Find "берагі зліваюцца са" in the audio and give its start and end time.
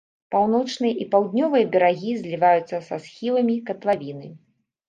1.75-2.95